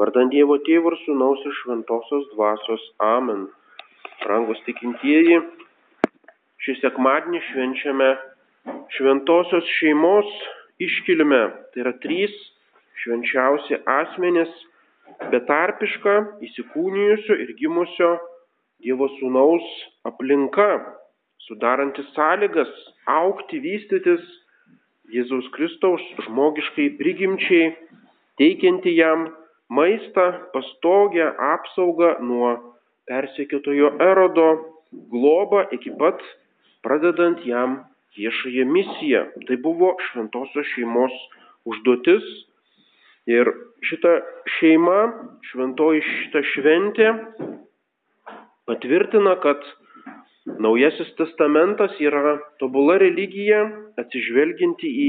[0.00, 2.84] Vardant Dievo Tėvų ir Sūnaus ir Šventosios Dvasios.
[3.04, 3.42] Amen.
[4.24, 5.34] Rangus tikintieji,
[6.64, 8.06] šį sekmadienį švenčiame
[8.96, 10.30] Šventosios šeimos
[10.80, 11.40] iškilime.
[11.72, 12.32] Tai yra trys
[13.02, 14.54] švenčiausi asmenys-
[15.34, 16.14] betarpiška,
[16.48, 18.14] įsikūnijusio ir gimusio
[18.80, 19.66] Dievo Sūnaus
[20.08, 20.70] aplinka,
[21.44, 22.72] sudaranti sąlygas
[23.04, 24.24] aukti, vystytis
[25.12, 27.76] Jėzaus Kristaus žmogiškai prigimčiai,
[28.40, 29.28] teikianti jam
[29.70, 32.50] maistą, pastogę, apsaugą nuo
[33.06, 34.48] persekiotojo erodo,
[34.92, 36.22] globą iki pat
[36.82, 37.84] pradedant jam
[38.16, 39.24] viešąją misiją.
[39.46, 41.14] Tai buvo šventosios šeimos
[41.64, 42.24] užduotis.
[43.30, 43.52] Ir
[43.86, 44.16] šita
[44.58, 45.00] šeima,
[45.50, 47.10] šventoji šita šventė
[48.66, 49.62] patvirtina, kad
[50.58, 53.60] Naujasis testamentas yra tobula religija,
[54.00, 55.08] atsižvelginti į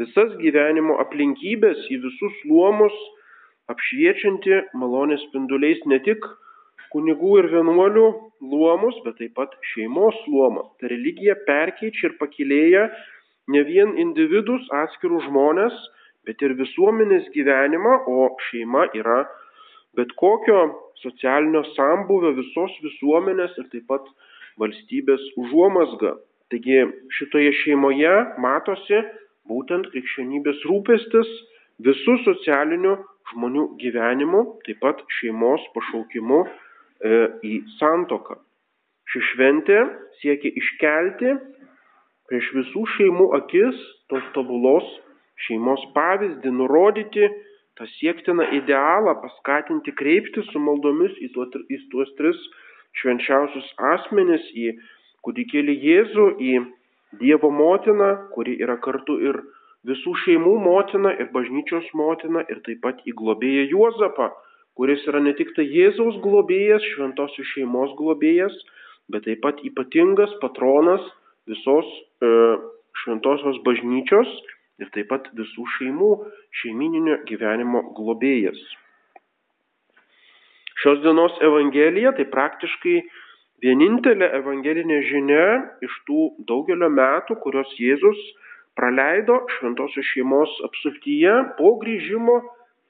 [0.00, 2.96] visas gyvenimo aplinkybės, į visus luomus,
[3.72, 6.26] apšviečianti malonės spinduliais ne tik
[6.90, 8.06] kunigų ir vienuolių
[8.50, 10.66] luomus, bet taip pat šeimos luomą.
[10.80, 12.88] Ta religija perkeičia ir pakilėja
[13.54, 15.76] ne vien individus, atskirus žmonės,
[16.26, 19.22] bet ir visuomenės gyvenimą, o šeima yra
[19.98, 20.58] bet kokio
[21.02, 24.06] socialinio sambuvio visos visuomenės ir taip pat
[24.60, 26.16] valstybės užuomasga.
[26.50, 26.82] Taigi
[27.16, 29.00] šitoje šeimoje matosi
[29.50, 31.30] būtent krikščionybės rūpestis
[31.86, 32.96] visų socialinių
[33.32, 36.50] žmonių gyvenimu, taip pat šeimos pašaukimu e,
[37.46, 38.38] į santoką.
[39.10, 39.78] Ši šventė
[40.20, 41.36] siekia iškelti
[42.30, 43.78] prieš visų šeimų akis
[44.10, 44.86] tos tobulos
[45.46, 47.28] šeimos pavyzdį, nurodyti
[47.78, 52.40] tą siektiną idealą, paskatinti kreipti su maldomis į tuos, tris
[53.00, 54.74] švenčiausius asmenis, į
[55.24, 56.52] kūdikėlį Jėzų, į
[57.20, 59.40] Dievo motiną, kuri yra kartu ir
[59.88, 64.28] visų šeimų motina ir bažnyčios motina ir taip pat į globėją Juozapą,
[64.76, 68.54] kuris yra ne tik tai Jėzaus globėjas, šventosios šeimos globėjas,
[69.12, 71.04] bet taip pat ypatingas patronas
[71.50, 71.88] visos
[72.22, 72.30] e,
[73.02, 74.28] šventosios bažnyčios
[74.80, 76.10] ir taip pat visų šeimų
[76.60, 78.60] šeimininio gyvenimo globėjas.
[80.80, 83.00] Šios dienos Evangelija tai praktiškai
[83.64, 85.48] vienintelė evangelinė žinia
[85.84, 88.20] iš tų daugelio metų, kurios Jėzus
[88.78, 92.40] praleido šventosios šeimos apsuptyje po grįžimo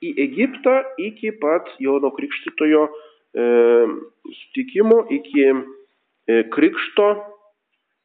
[0.05, 3.47] į Egiptą iki pat Jono Krikštitojo e,
[4.39, 5.55] sutikimo, iki e,
[6.55, 7.09] Krikšto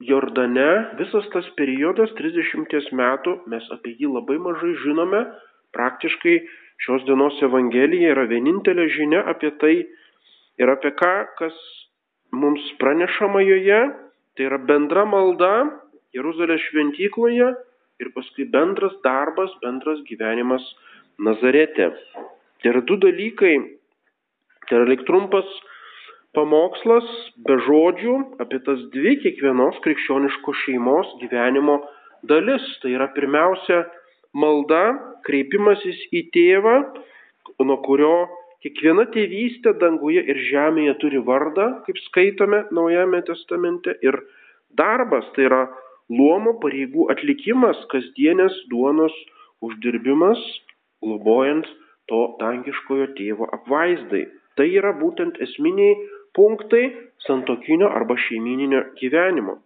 [0.04, 0.72] Jordane.
[1.00, 5.24] Visas tas periodas 30 metų mes apie jį labai mažai žinome.
[5.76, 6.36] Praktiškai
[6.84, 9.76] šios dienos Evangelija yra vienintelė žinia apie tai
[10.60, 11.56] ir apie ką, kas
[12.36, 13.82] mums pranešama joje.
[14.36, 15.54] Tai yra bendra malda
[16.16, 17.52] Jeruzalės šventykloje
[18.02, 20.64] ir paskui bendras darbas, bendras gyvenimas
[21.20, 21.92] Nazarete.
[22.60, 23.56] Tai yra du dalykai.
[24.68, 25.48] Tai yra lik trumpas
[26.36, 27.08] pamokslas
[27.48, 31.78] be žodžių apie tas dvi kiekvienos krikščioniškos šeimos gyvenimo
[32.28, 32.66] dalis.
[32.82, 33.86] Tai yra pirmiausia
[34.36, 34.84] malda,
[35.28, 36.76] kreipimasis į tėvą,
[37.64, 38.16] nuo kurio
[38.66, 44.18] kiekviena tėvystė danguje ir žemėje turi vardą, kaip skaitome Naujame testamente, ir
[44.76, 45.62] darbas, tai yra
[46.10, 49.14] luomo pareigų atlikimas, kasdienės duonos
[49.66, 50.42] uždirbimas,
[51.04, 51.68] globojant
[52.10, 54.26] to dangiškojo tėvo apvaizdai.
[54.56, 55.96] Tai yra būtent esminiai
[56.38, 56.86] punktai
[57.26, 59.58] santokinio arba šeimininio gyvenimo.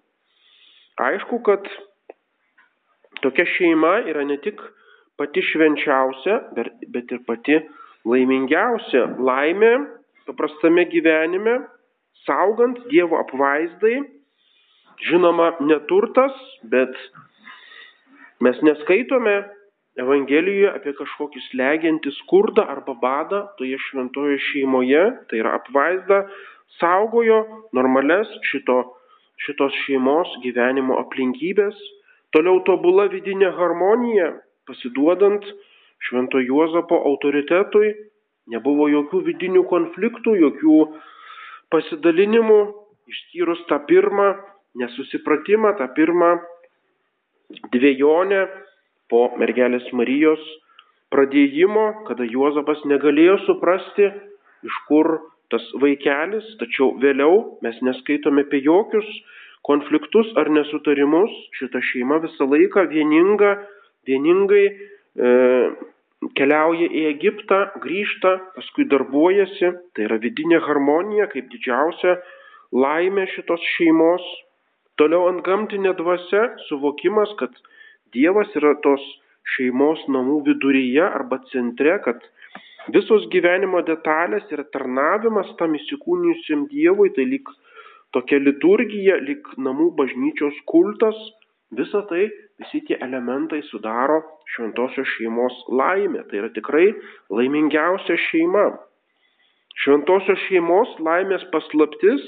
[0.99, 1.67] Aišku, kad
[3.23, 4.61] tokia šeima yra ne tik
[5.19, 7.59] pati švenčiausia, bet ir pati
[8.07, 9.73] laimingiausia laimė
[10.29, 11.59] paprastame gyvenime,
[12.25, 13.99] saugant Dievo apvaizdai
[15.07, 16.93] žinoma neturtas, bet
[18.43, 19.39] mes neskaitome
[19.99, 26.21] Evangelijoje apie kažkokį slegiantį skurdą arba badą toje šventoje šeimoje, tai yra apvaizda,
[26.79, 27.39] saugojo
[27.75, 28.77] normales šito,
[29.43, 31.75] šitos šeimos gyvenimo aplinkybės,
[32.31, 34.29] toliau tobula vidinė harmonija,
[34.69, 35.43] pasiduodant
[36.07, 37.91] švento Juozapo autoritetui,
[38.53, 40.77] nebuvo jokių vidinių konfliktų, jokių
[41.73, 42.61] pasidalinimų,
[43.09, 44.31] išskyrus tą pirmą
[44.79, 46.31] nesusipratimą, tą pirmą
[47.73, 48.45] dviejonę
[49.09, 50.41] po mergelės Marijos
[51.13, 54.11] pradėjimo, kada Juozapas negalėjo suprasti,
[54.65, 55.17] iš kur
[55.49, 59.07] tas vaikelis, tačiau vėliau mes neskaitome apie jokius
[59.65, 63.55] konfliktus ar nesutarimus, šita šeima visą laiką vieninga,
[64.07, 65.31] vieningai e,
[66.37, 72.19] keliauja į Egiptą, grįžta, paskui darbuojasi, tai yra vidinė harmonija kaip didžiausia
[72.75, 74.25] laimė šitos šeimos,
[74.99, 77.55] Toliau ant gamtinė dvasia suvokimas, kad
[78.15, 79.03] Dievas yra tos
[79.55, 82.23] šeimos namų viduryje arba centre, kad
[82.93, 87.49] Visos gyvenimo detalės yra tarnavimas tam įsikūnijusiam Dievui, tai lyg
[88.15, 91.17] tokia liturgija, lyg namų bažnyčios kultas,
[91.75, 92.29] visa tai,
[92.61, 94.21] visi tie elementai sudaro
[94.55, 96.23] šventosios šeimos laimę.
[96.29, 96.87] Tai yra tikrai
[97.29, 98.65] laimingiausia šeima.
[99.83, 102.25] Šventosios šeimos laimės paslaptis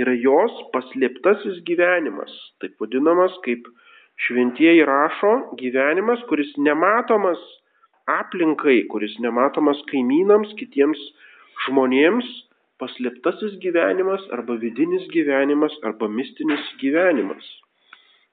[0.00, 2.32] yra jos paslėptasis gyvenimas,
[2.62, 3.66] taip vadinamas kaip
[4.26, 7.40] šventieji rašo, gyvenimas, kuris nematomas
[8.10, 11.00] aplinkai, kuris nematomas kaimynams, kitiems
[11.66, 12.26] žmonėms,
[12.82, 17.46] paslėptasis gyvenimas arba vidinis gyvenimas arba mistinis gyvenimas.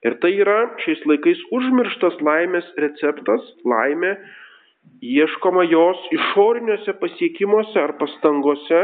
[0.02, 4.16] Ir tai yra šiais laikais užmirštas laimės receptas, laimė
[5.02, 8.82] ieškoma jos išoriniuose pasiekimuose ar pastangose,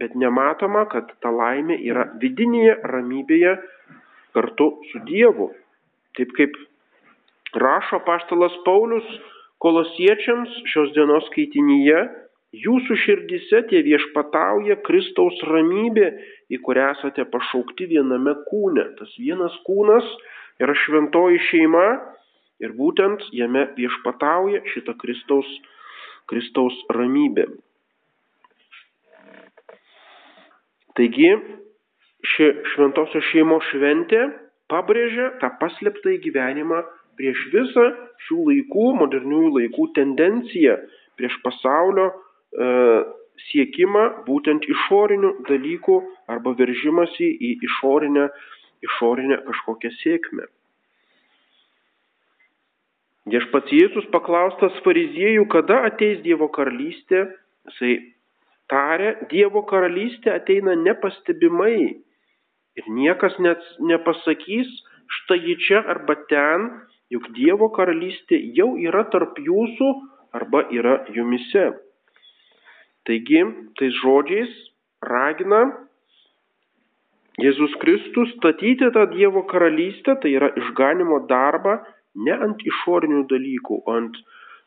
[0.00, 3.56] bet nematoma, kad ta laimė yra vidinėje ramybėje
[4.36, 5.50] kartu su Dievu.
[6.18, 6.56] Taip kaip
[7.58, 9.06] rašo paštalas Paulius,
[9.62, 12.02] kolosiečiams šios dienos skaitinyje,
[12.64, 16.10] jūsų širdise tie viešpatauja Kristaus ramybė,
[16.48, 18.86] į kurią esate pašaukti viename kūne.
[18.98, 20.06] Tas vienas kūnas
[20.62, 21.86] yra šventoji šeima
[22.64, 25.48] ir būtent jame viešpatauja šita Kristaus,
[26.30, 27.48] Kristaus ramybė.
[30.98, 31.30] Taigi,
[32.26, 34.24] ši šventosios šeimos šventė
[34.72, 36.82] pabrėžia tą paslėptą į gyvenimą
[37.18, 37.84] prieš visą
[38.26, 40.76] šių laikų, moderniųjų laikų tendenciją,
[41.18, 42.68] prieš pasaulio e,
[43.48, 45.98] siekimą būtent išorinių dalykų
[46.34, 48.28] arba veržimasi į išorinę,
[48.86, 50.46] išorinę kažkokią sėkmę.
[53.28, 57.26] Viešpats Jėzus paklaustas fariziejų, kada ateis Dievo karalystė,
[57.68, 57.96] jisai
[58.72, 61.78] tarė, Dievo karalystė ateina nepastebimai
[62.78, 64.68] ir niekas net nepasakys,
[65.18, 66.70] štai ji čia arba ten,
[67.12, 69.90] juk Dievo karalystė jau yra tarp jūsų
[70.36, 71.70] arba yra jumise.
[73.08, 73.44] Taigi,
[73.80, 74.52] tais žodžiais
[75.00, 75.62] ragina
[77.38, 81.78] Jėzus Kristus statyti tą Dievo karalystę, tai yra išganimo darbą
[82.26, 84.18] ne ant išorinių dalykų, ant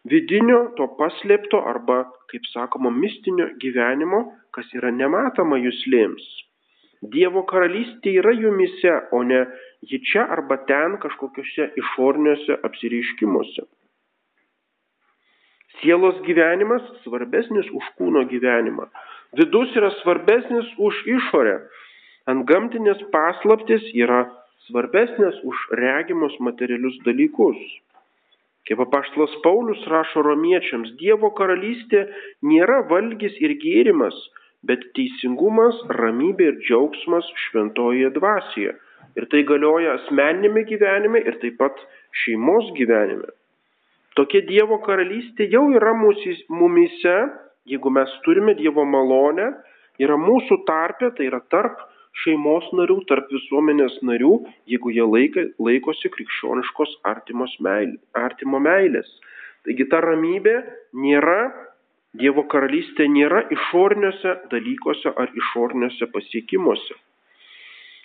[0.10, 4.24] vidinio, to paslėpto arba, kaip sakoma, mistinio gyvenimo,
[4.56, 6.24] kas yra nematoma jūslėms.
[7.02, 9.46] Dievo karalystė yra jumise, o ne
[9.90, 13.66] ji čia arba ten kažkokiuose išoriniuose apsireiškimuose.
[15.82, 18.86] Sielos gyvenimas svarbesnis už kūno gyvenimą.
[19.40, 21.56] Vidus yra svarbesnis už išorę.
[22.30, 24.28] Ant gamtinės paslaptis yra
[24.68, 27.58] svarbesnės už regimus materialius dalykus.
[28.70, 32.06] Kaip apaštlas Paulius rašo romiečiams, Dievo karalystė
[32.46, 34.16] nėra valgys ir gėrimas,
[34.68, 38.76] bet teisingumas, ramybė ir džiaugsmas šventoje dvasioje.
[39.18, 41.80] Ir tai galioja asmeninėme gyvenime ir taip pat
[42.24, 43.34] šeimos gyvenime.
[44.16, 47.18] Tokia Dievo karalystė jau yra mumise,
[47.66, 49.50] jeigu mes turime Dievo malonę,
[50.00, 51.82] yra mūsų tarpe, tai yra tarp
[52.24, 54.34] šeimos narių, tarp visuomenės narių,
[54.70, 56.98] jeigu jie laika, laikosi krikščioniškos
[57.60, 59.10] meilė, artimo meilės.
[59.66, 60.56] Taigi ta ramybė
[60.94, 61.52] nėra
[62.12, 66.98] Dievo karalystė nėra išoriniuose dalykuose ar išoriniuose pasiekimuose.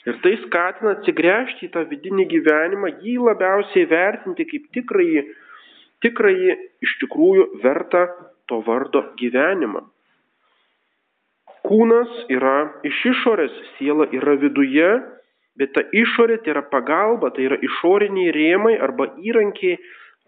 [0.07, 5.25] Ir tai skatina atsigręžti į tą vidinį gyvenimą, jį labiausiai vertinti kaip tikrąjį,
[6.07, 6.55] tikrąjį
[6.87, 8.05] iš tikrųjų vertą
[8.47, 9.83] to vardo gyvenimą.
[11.67, 12.57] Kūnas yra
[12.87, 14.91] iš išorės, siela yra viduje,
[15.59, 19.81] bet ta išorė tai yra pagalba, tai yra išoriniai rėmai arba įrankiai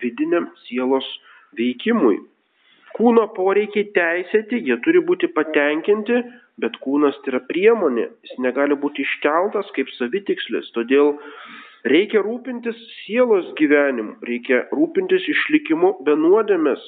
[0.02, 1.07] vidiniam sielos
[1.59, 2.18] veikimui.
[2.99, 6.23] Kūno poreikiai teisėti, jie turi būti patenkinti,
[6.59, 11.14] bet kūnas tai yra priemonė, jis negali būti iškeltas kaip savitikslis, todėl
[11.87, 16.83] reikia rūpintis sielos gyvenimu, reikia rūpintis išlikimu be nuodėmės.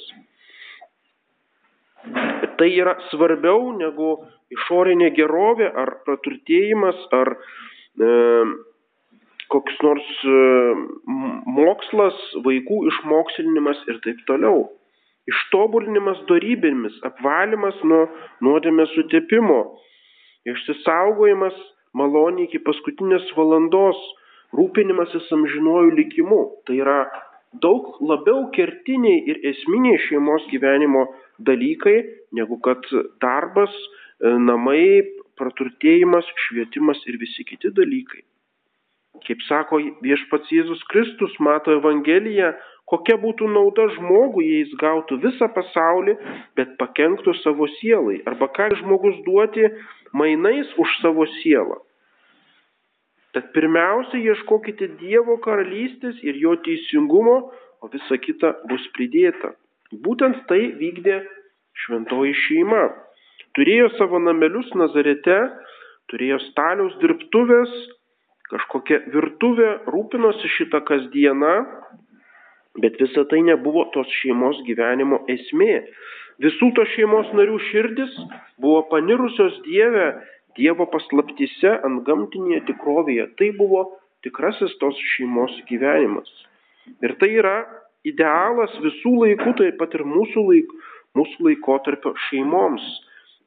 [2.60, 4.16] Tai yra svarbiau negu
[4.52, 8.10] išorinė gerovė ar praturtėjimas ar e,
[9.54, 10.42] koks nors e,
[11.56, 14.68] mokslas, vaikų išmokslinimas ir taip toliau
[15.30, 18.06] ištobulinimas dorybėmis, apvalimas nuo
[18.44, 19.60] nuodėmės sutepimo,
[20.48, 21.56] išsisaugojimas
[21.96, 23.98] maloniai iki paskutinės valandos,
[24.56, 26.40] rūpinimasis amžinuoju likimu.
[26.66, 27.00] Tai yra
[27.58, 31.06] daug labiau kertiniai ir esminiai šeimos gyvenimo
[31.38, 31.98] dalykai,
[32.32, 32.84] negu kad
[33.22, 33.74] darbas,
[34.22, 35.02] e, namai,
[35.40, 38.22] praturtėjimas, švietimas ir visi kiti dalykai.
[39.26, 42.54] Kaip sako viešpats Jėzus Kristus, mato Evangeliją,
[42.90, 46.16] kokia būtų nauda žmogui, jei jis gautų visą pasaulį,
[46.56, 48.20] bet pakenktų savo sielai.
[48.30, 49.66] Arba ką žmogus duoti
[50.12, 51.80] mainais už savo sielą.
[53.34, 57.36] Tad pirmiausia, ieškokite Dievo karalystės ir jo teisingumo,
[57.80, 59.52] o visa kita bus pridėta.
[60.04, 61.20] Būtent tai vykdė
[61.84, 62.82] šventoji šeima.
[63.56, 65.38] Turėjo savo namelius Nazarete,
[66.10, 67.70] turėjo staliaus dirbtuvės,
[68.50, 71.54] kažkokia virtuvė, rūpinosi šitą kasdieną,
[72.82, 75.84] bet visa tai nebuvo tos šeimos gyvenimo esmė.
[76.42, 78.14] Visų to šeimos narių širdis
[78.62, 80.06] buvo panirusios Dieve,
[80.58, 83.26] Dievo paslaptise ant gamtinėje tikrovėje.
[83.38, 83.84] Tai buvo
[84.24, 86.30] tikrasis tos šeimos gyvenimas.
[87.04, 87.56] Ir tai yra
[88.06, 90.74] idealas visų laikų, taip pat ir mūsų, laik,
[91.18, 92.84] mūsų laikotarpio šeimoms.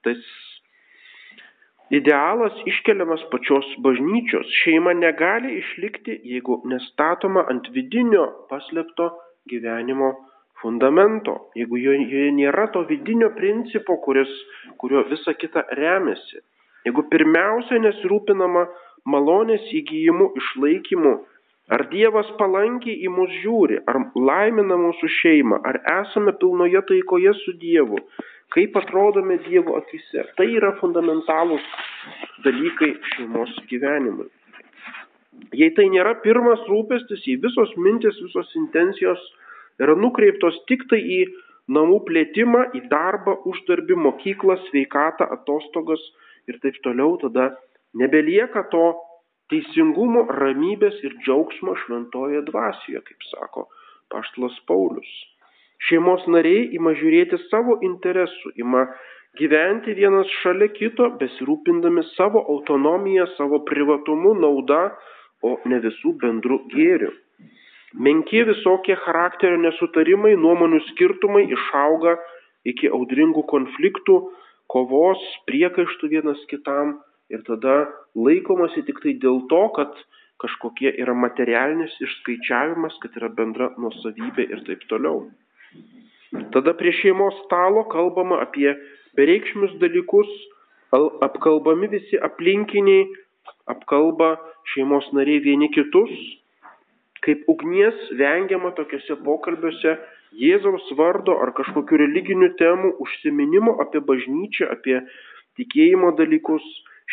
[0.06, 0.22] Tas
[1.94, 4.50] idealas iškeliamas pačios bažnyčios.
[4.64, 9.12] Šeima negali išlikti, jeigu nestatoma ant vidinio paslėpto
[9.50, 10.14] gyvenimo
[10.64, 14.32] fundamento, jeigu joje nėra to vidinio principo, kuris,
[14.80, 16.40] kurio visa kita remiasi.
[16.88, 18.66] Jeigu pirmiausia nesirūpinama
[19.08, 21.14] malonės įgyjimu, išlaikymu,
[21.72, 27.56] ar Dievas palankiai į mus žiūri, ar laimina mūsų šeimą, ar esame pilnoje taikoje su
[27.62, 28.02] Dievu,
[28.56, 30.28] kaip atrodome Dievo akise.
[30.38, 31.68] Tai yra fundamentalūs
[32.46, 34.28] dalykai šeimos gyvenimui.
[35.58, 39.22] Jei tai nėra pirmas rūpestis, jei visos mintis, visos intencijos
[39.82, 41.22] yra nukreiptos tik tai į
[41.74, 46.02] namų plėtimą, į darbą, uždarbį, mokyklą, sveikatą, atostogas
[46.50, 47.52] ir taip toliau, tada
[48.00, 48.86] nebelieka to
[49.52, 53.68] teisingumo, ramybės ir džiaugsmo šventoje dvasioje, kaip sako
[54.14, 55.12] paštlas Paulius.
[55.84, 58.86] Šeimos nariai ima žiūrėti savo interesų, ima
[59.40, 64.94] gyventi vienas šalia kito, besirūpindami savo autonomiją, savo privatumu, nauda,
[65.44, 67.12] o ne visų bendrų gėrių.
[67.94, 72.16] Menki visokie charakterio nesutarimai, nuomonių skirtumai išauga
[72.66, 74.16] iki audringų konfliktų,
[74.72, 76.98] kovos, priekaištų vienas kitam
[77.34, 79.94] ir tada laikomasi tik tai dėl to, kad
[80.44, 85.28] kažkokie yra materialinis išskaičiavimas, kad yra bendra nuosavybė ir taip toliau.
[86.54, 88.74] Tada prie šeimos stalo kalbama apie
[89.18, 90.30] bereikšmius dalykus,
[91.26, 93.06] apkalbami visi aplinkiniai,
[93.70, 94.36] apkalba
[94.74, 96.12] šeimos nariai vieni kitus,
[97.24, 99.96] kaip ugnies vengiama tokiuose pokalbiuose
[100.40, 105.00] Jėzaus vardo ar kažkokių religinių temų užsiminimo apie bažnyčią, apie
[105.60, 106.64] tikėjimo dalykus.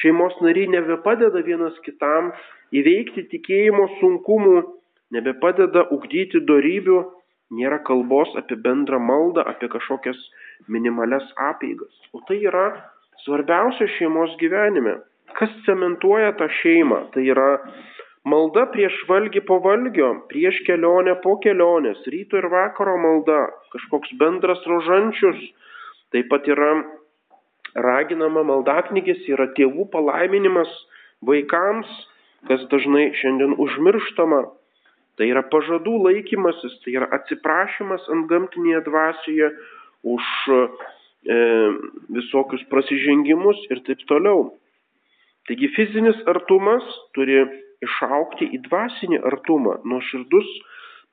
[0.01, 2.31] Šeimos nariai nebepadeda vienas kitam
[2.73, 4.61] įveikti tikėjimo sunkumų,
[5.13, 7.01] nebepadeda ugdyti darybių,
[7.59, 10.19] nėra kalbos apie bendrą maldą, apie kažkokias
[10.69, 11.93] minimales apeigas.
[12.15, 12.71] O tai yra
[13.25, 15.01] svarbiausia šeimos gyvenime.
[15.39, 17.05] Kas cementuoja tą šeimą?
[17.15, 17.51] Tai yra
[18.29, 24.61] Malda prieš valgį po valgio, prieš kelionę po kelionės, ryto ir vakaro malda, kažkoks bendras
[24.69, 25.41] rožančius,
[26.13, 26.75] taip pat yra
[27.75, 30.69] raginama maldaknygis, yra tėvų palaiminimas
[31.25, 31.89] vaikams,
[32.49, 34.43] kas dažnai šiandien užmirštama.
[35.17, 39.51] Tai yra pažadų laikymasis, tai yra atsiprašymas ant gamtinėje dvasioje
[40.09, 40.61] už e,
[42.17, 44.51] visokius prasižengimus ir taip toliau.
[45.49, 46.85] Taigi fizinis artumas
[47.17, 47.43] turi
[47.85, 50.49] išaukti į dvasinį artumą, nuoširdus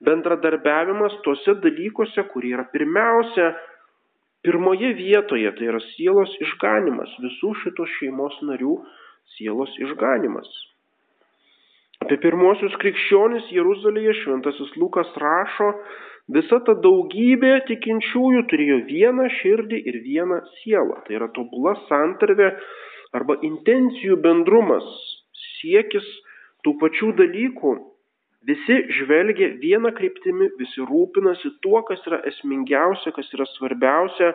[0.04, 3.50] bendradarbiavimas tuose dalykuose, kurie yra pirmiausia,
[4.46, 8.78] pirmoje vietoje, tai yra sielos išganimas, visų šitos šeimos narių
[9.36, 10.48] sielos išganimas.
[12.04, 15.72] Apie pirmosius krikščionis Jeruzalėje šventasis Lukas rašo,
[16.30, 21.00] visa ta daugybė tikinčiųjų turėjo vieną širdį ir vieną sielą.
[21.06, 22.52] Tai yra tobula santarvė
[23.18, 24.86] arba intencijų bendrumas,
[25.58, 26.06] siekis
[26.66, 27.74] tų pačių dalykų,
[28.48, 34.32] visi žvelgia vieną kryptimį, visi rūpinasi tuo, kas yra esmingiausia, kas yra svarbiausia,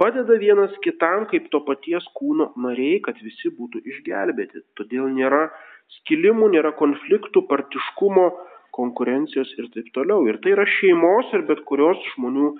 [0.00, 4.64] padeda vienas kitam kaip to paties kūno nariai, kad visi būtų išgelbėti.
[4.78, 5.46] Todėl nėra
[6.00, 8.30] skilimų, nėra konfliktų, partiškumo,
[8.74, 10.24] konkurencijos ir taip toliau.
[10.26, 12.54] Ir tai yra šeimos ir bet kurios žmonių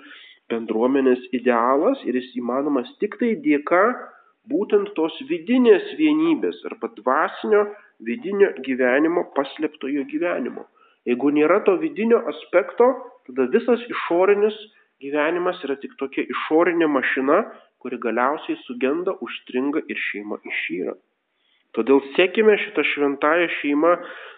[0.51, 3.81] bendruomenės idealas ir jis įmanomas tik tai dėka
[4.51, 7.65] būtent tos vidinės vienybės arba dvasinio
[8.03, 10.65] vidinio gyvenimo, paslėptojo gyvenimo.
[11.05, 12.89] Jeigu nėra to vidinio aspekto,
[13.27, 14.55] tada visas išorinis
[15.03, 17.43] gyvenimas yra tik tokia išorinė mašina,
[17.83, 20.95] kuri galiausiai sugenda, užstringa ir šeima išyra.
[21.75, 23.91] Todėl sekime šitą šventąją šeimą,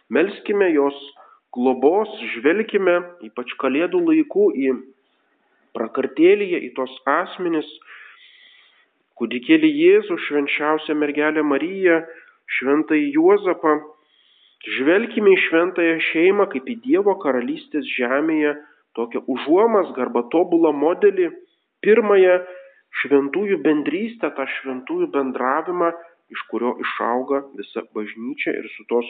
[0.09, 0.97] melskime jos
[1.53, 2.97] globos, žvelgime
[3.29, 4.71] ypač kalėdų laikų į
[5.77, 7.67] prakartėlyje, į tos asmenis,
[9.17, 12.01] kūdikėlį Jėzų, švenčiausią mergelę Mariją,
[12.55, 13.73] šventąjį Juozapą,
[14.77, 18.55] žvelgime į šventąją šeimą kaip į Dievo karalystės žemėje
[18.97, 21.29] tokią užuomasgą arba tobulą modelį,
[21.85, 22.37] pirmąją
[23.01, 25.91] šventųjų bendrystę, tą šventųjų bendravimą,
[26.33, 29.07] iš kurio išauga visa bažnyčia ir su tos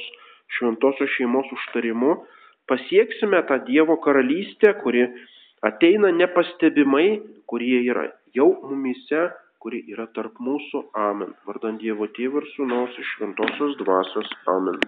[0.57, 2.17] šventosios šeimos užtarimu.
[2.67, 5.07] Pasieksime tą Dievo karalystę, kuri
[5.65, 9.29] ateina nepastebimai, kurie yra jau mumise,
[9.63, 10.83] kurie yra tarp mūsų.
[11.07, 11.35] Amen.
[11.49, 14.33] Vardant Dievo Tėvų ir Sūnaus iš Šventosios Dvasios.
[14.55, 14.81] Amen.